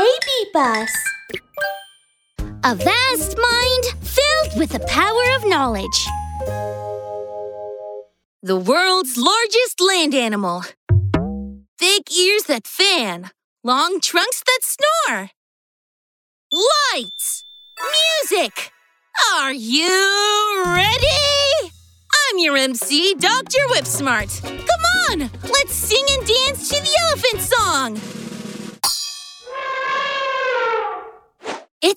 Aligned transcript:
baby 0.00 0.50
bus. 0.54 0.92
A 2.64 2.74
vast 2.74 3.36
mind 3.36 3.84
filled 4.00 4.58
with 4.58 4.70
the 4.70 4.84
power 4.86 5.26
of 5.36 5.46
knowledge. 5.46 6.00
The 8.42 8.56
world's 8.56 9.18
largest 9.18 9.78
land 9.80 10.14
animal. 10.14 10.62
Thick 11.78 12.10
ears 12.16 12.44
that 12.44 12.66
fan, 12.66 13.30
long 13.62 14.00
trunks 14.00 14.42
that 14.46 14.60
snore. 14.62 15.30
Lights! 16.50 17.44
Music! 17.96 18.72
Are 19.34 19.52
you 19.52 20.62
ready? 20.64 21.72
I'm 22.30 22.38
your 22.38 22.56
MC, 22.56 23.14
Dr. 23.16 23.62
Whipsmart. 23.68 24.32
Come 24.42 24.84
on, 25.10 25.30
let's 25.42 25.74
sing 25.74 26.06
and 26.14 26.26
dance 26.26 26.70
to 26.70 26.80
the 26.80 26.96
elephant 27.04 27.40
song. 27.42 28.29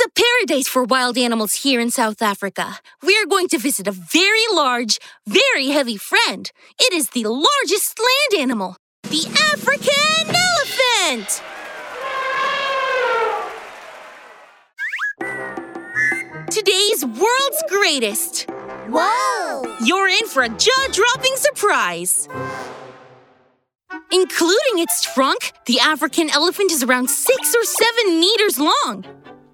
It's 0.00 0.06
a 0.06 0.22
paradise 0.22 0.68
for 0.68 0.84
wild 0.84 1.18
animals 1.18 1.54
here 1.54 1.80
in 1.80 1.90
South 1.90 2.22
Africa. 2.22 2.78
We 3.02 3.18
are 3.18 3.26
going 3.26 3.48
to 3.48 3.58
visit 3.58 3.88
a 3.88 3.90
very 3.90 4.44
large, 4.52 5.00
very 5.26 5.70
heavy 5.70 5.96
friend. 5.96 6.48
It 6.78 6.92
is 6.92 7.10
the 7.10 7.24
largest 7.24 7.98
land 7.98 8.40
animal, 8.40 8.76
the 9.02 9.26
African 9.52 10.36
elephant. 10.46 11.42
Today's 16.48 17.04
world's 17.04 17.64
greatest. 17.68 18.48
Whoa! 18.90 19.76
You're 19.84 20.06
in 20.06 20.26
for 20.26 20.44
a 20.44 20.48
jaw 20.48 20.88
dropping 20.92 21.34
surprise. 21.34 22.28
Including 24.12 24.78
its 24.78 25.02
trunk, 25.12 25.52
the 25.66 25.80
African 25.80 26.30
elephant 26.30 26.70
is 26.70 26.84
around 26.84 27.10
six 27.10 27.52
or 27.52 27.64
seven 27.64 28.20
meters 28.20 28.60
long. 28.60 29.04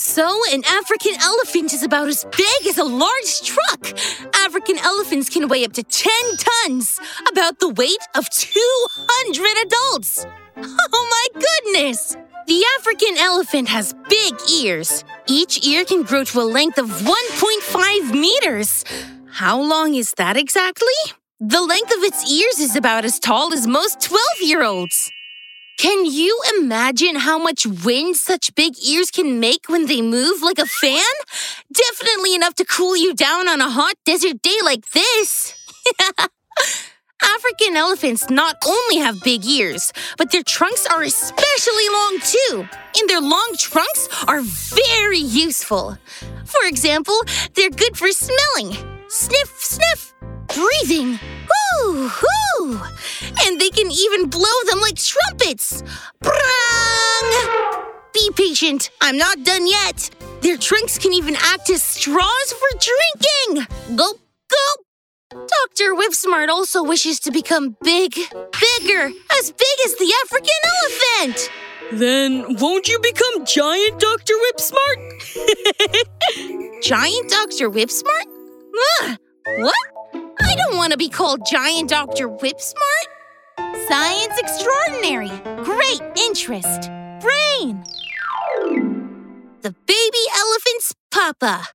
So, 0.00 0.30
an 0.52 0.62
African 0.64 1.14
elephant 1.20 1.74
is 1.74 1.82
about 1.82 2.06
as 2.06 2.24
big 2.24 2.66
as 2.68 2.78
a 2.78 2.84
large 2.84 3.42
truck. 3.42 3.98
African 4.32 4.78
elephants 4.78 5.28
can 5.28 5.48
weigh 5.48 5.64
up 5.64 5.72
to 5.72 5.82
10 5.82 6.12
tons, 6.36 7.00
about 7.28 7.58
the 7.58 7.70
weight 7.70 7.98
of 8.14 8.30
200 8.30 9.66
adults. 9.66 10.24
Oh 10.60 11.08
my 11.34 11.42
goodness! 11.42 12.16
The 12.46 12.64
African 12.78 13.16
elephant 13.18 13.68
has 13.68 13.92
big 14.08 14.34
ears. 14.62 15.02
Each 15.26 15.66
ear 15.66 15.84
can 15.84 16.04
grow 16.04 16.22
to 16.22 16.40
a 16.40 16.46
length 16.46 16.78
of 16.78 16.86
1.5 16.86 18.12
meters. 18.12 18.84
How 19.32 19.60
long 19.60 19.94
is 19.94 20.14
that 20.16 20.36
exactly? 20.36 20.98
The 21.40 21.60
length 21.60 21.92
of 21.96 22.04
its 22.04 22.30
ears 22.30 22.60
is 22.60 22.76
about 22.76 23.04
as 23.04 23.18
tall 23.18 23.52
as 23.52 23.66
most 23.66 24.00
12 24.00 24.22
year 24.42 24.62
olds. 24.62 25.10
Can 25.78 26.06
you 26.06 26.36
imagine 26.58 27.14
how 27.14 27.38
much 27.38 27.64
wind 27.64 28.16
such 28.16 28.52
big 28.56 28.74
ears 28.84 29.12
can 29.12 29.38
make 29.38 29.68
when 29.68 29.86
they 29.86 30.02
move 30.02 30.42
like 30.42 30.58
a 30.58 30.66
fan? 30.66 31.12
Definitely 31.72 32.34
enough 32.34 32.54
to 32.54 32.64
cool 32.64 32.96
you 32.96 33.14
down 33.14 33.48
on 33.48 33.60
a 33.60 33.70
hot 33.70 33.94
desert 34.04 34.42
day 34.42 34.58
like 34.64 34.90
this. 34.90 35.54
African 37.22 37.76
elephants 37.76 38.28
not 38.28 38.56
only 38.66 38.96
have 38.96 39.22
big 39.22 39.44
ears, 39.46 39.92
but 40.16 40.32
their 40.32 40.42
trunks 40.42 40.84
are 40.86 41.04
especially 41.04 41.88
long 41.92 42.18
too. 42.24 42.68
And 42.98 43.08
their 43.08 43.20
long 43.20 43.54
trunks 43.56 44.08
are 44.26 44.40
very 44.42 45.18
useful. 45.18 45.96
For 46.44 46.66
example, 46.66 47.14
they're 47.54 47.70
good 47.70 47.96
for 47.96 48.10
smelling. 48.10 48.76
Sniff, 49.06 49.54
sniff. 49.60 50.12
Breathing. 50.48 51.20
And 53.46 53.60
they 53.60 53.70
can 53.70 53.90
even 53.90 54.28
blow 54.28 54.58
them 54.70 54.80
like 54.80 54.96
trumpets. 54.96 55.82
Brang! 56.20 57.48
Be 58.12 58.30
patient. 58.34 58.90
I'm 59.00 59.16
not 59.16 59.44
done 59.44 59.66
yet. 59.66 60.10
Their 60.40 60.56
trunks 60.56 60.98
can 60.98 61.12
even 61.12 61.36
act 61.36 61.70
as 61.70 61.82
straws 61.82 62.52
for 62.52 62.68
drinking. 62.78 63.66
Gulp, 63.96 64.20
gulp. 64.48 64.86
Dr. 65.30 65.94
Whipsmart 65.94 66.48
also 66.48 66.82
wishes 66.82 67.20
to 67.20 67.30
become 67.30 67.76
big, 67.82 68.14
bigger, 68.14 69.10
as 69.38 69.50
big 69.52 69.76
as 69.84 69.94
the 69.96 70.12
African 70.24 70.60
elephant. 70.82 71.50
Then 71.92 72.56
won't 72.56 72.88
you 72.88 72.98
become 73.00 73.44
giant, 73.44 74.00
Dr. 74.00 74.34
Whipsmart? 74.34 74.98
Giant 76.82 77.30
Dr. 77.30 77.70
Whipsmart? 77.70 78.26
Ugh, 79.02 79.18
what? 79.58 79.87
Want 80.88 80.98
to 80.98 81.06
be 81.06 81.10
called 81.10 81.44
Giant 81.44 81.90
Dr. 81.90 82.30
Whipsmart. 82.30 83.08
Science 83.88 84.38
extraordinary. 84.38 85.28
Great 85.62 86.00
interest. 86.16 86.88
Brain. 87.20 87.84
The 89.60 89.74
baby 89.86 90.24
elephant's 90.34 90.94
papa. 91.10 91.66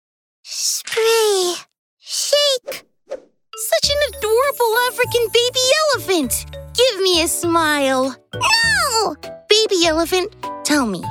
Spray. 0.42 1.54
Shake. 2.00 2.86
Such 3.08 3.92
an 3.92 3.98
adorable 4.18 4.78
African 4.88 5.28
baby 5.32 5.60
elephant. 5.94 6.46
Give 6.74 7.02
me 7.02 7.22
a 7.22 7.28
smile. 7.28 8.16
No! 8.34 9.16
Baby 9.48 9.86
elephant, 9.86 10.36
tell 10.64 10.88
me, 10.88 11.04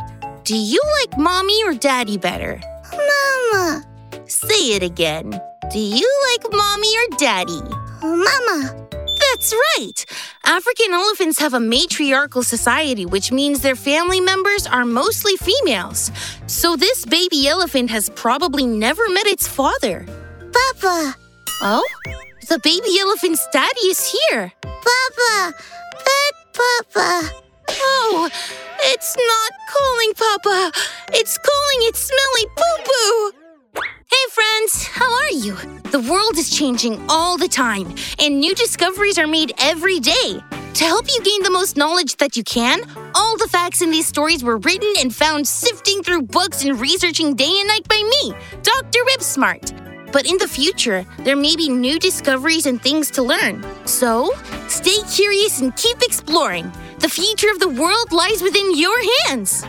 do 0.42 0.56
you 0.56 0.82
like 0.98 1.16
mommy 1.16 1.62
or 1.66 1.74
daddy 1.74 2.18
better? 2.18 2.60
Mama. 2.90 3.84
Say 4.26 4.74
it 4.74 4.82
again. 4.82 5.40
Do 5.70 5.78
you 5.78 6.12
like 6.32 6.52
mommy 6.52 6.96
or 6.98 7.16
daddy? 7.16 7.81
Mama. 8.02 8.88
That's 8.90 9.54
right. 9.78 10.04
African 10.44 10.92
elephants 10.92 11.38
have 11.38 11.54
a 11.54 11.60
matriarchal 11.60 12.42
society, 12.42 13.06
which 13.06 13.32
means 13.32 13.60
their 13.60 13.76
family 13.76 14.20
members 14.20 14.66
are 14.66 14.84
mostly 14.84 15.36
females. 15.36 16.10
So 16.46 16.76
this 16.76 17.06
baby 17.06 17.48
elephant 17.48 17.90
has 17.90 18.10
probably 18.10 18.66
never 18.66 19.08
met 19.08 19.26
its 19.26 19.46
father. 19.46 20.06
Papa. 20.52 21.16
Oh? 21.62 21.84
The 22.48 22.58
baby 22.62 22.98
elephant's 23.00 23.46
daddy 23.52 23.86
is 23.86 24.04
here. 24.30 24.52
Papa. 24.62 25.54
Pet 25.92 26.34
Papa. 26.52 27.30
Oh, 27.70 28.28
it's 28.80 29.16
not 29.16 29.52
calling 29.70 30.12
Papa. 30.14 30.72
It's 31.12 31.38
calling 31.38 31.88
its 31.88 32.00
smelly 32.00 32.46
poo 32.56 32.84
poo. 32.84 33.41
You? 35.42 35.56
The 35.90 35.98
world 36.08 36.38
is 36.38 36.56
changing 36.56 37.04
all 37.08 37.36
the 37.36 37.48
time, 37.48 37.92
and 38.20 38.38
new 38.38 38.54
discoveries 38.54 39.18
are 39.18 39.26
made 39.26 39.52
every 39.58 39.98
day. 39.98 40.38
To 40.74 40.84
help 40.84 41.06
you 41.08 41.20
gain 41.22 41.42
the 41.42 41.50
most 41.50 41.76
knowledge 41.76 42.16
that 42.18 42.36
you 42.36 42.44
can, 42.44 42.80
all 43.16 43.36
the 43.36 43.48
facts 43.48 43.82
in 43.82 43.90
these 43.90 44.06
stories 44.06 44.44
were 44.44 44.58
written 44.58 44.92
and 45.00 45.12
found 45.12 45.48
sifting 45.48 46.04
through 46.04 46.22
books 46.22 46.64
and 46.64 46.80
researching 46.80 47.34
day 47.34 47.52
and 47.58 47.66
night 47.66 47.88
by 47.88 48.00
me, 48.00 48.34
Dr. 48.62 49.00
Whipsmart. 49.00 50.12
But 50.12 50.26
in 50.26 50.38
the 50.38 50.46
future, 50.46 51.04
there 51.24 51.36
may 51.36 51.56
be 51.56 51.68
new 51.68 51.98
discoveries 51.98 52.66
and 52.66 52.80
things 52.80 53.10
to 53.10 53.22
learn. 53.22 53.64
So, 53.84 54.30
stay 54.68 54.98
curious 55.12 55.60
and 55.60 55.74
keep 55.74 56.00
exploring. 56.02 56.70
The 57.00 57.08
future 57.08 57.50
of 57.50 57.58
the 57.58 57.68
world 57.68 58.12
lies 58.12 58.42
within 58.42 58.78
your 58.78 58.96
hands. 59.26 59.64